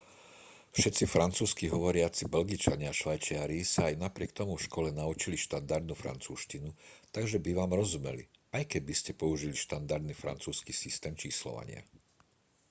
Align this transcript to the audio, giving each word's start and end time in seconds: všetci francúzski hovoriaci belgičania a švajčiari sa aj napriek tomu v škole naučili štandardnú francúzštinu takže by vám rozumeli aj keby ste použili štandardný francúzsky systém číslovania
všetci 0.79 1.03
francúzski 1.15 1.65
hovoriaci 1.75 2.23
belgičania 2.35 2.89
a 2.91 2.97
švajčiari 3.01 3.59
sa 3.73 3.81
aj 3.89 3.93
napriek 4.05 4.31
tomu 4.39 4.53
v 4.57 4.65
škole 4.67 4.89
naučili 5.01 5.37
štandardnú 5.45 5.93
francúzštinu 6.03 6.69
takže 7.15 7.37
by 7.45 7.51
vám 7.59 7.71
rozumeli 7.79 8.23
aj 8.57 8.63
keby 8.71 8.93
ste 8.97 9.11
použili 9.23 9.53
štandardný 9.65 10.13
francúzsky 10.23 10.73
systém 10.83 11.13
číslovania 11.23 11.81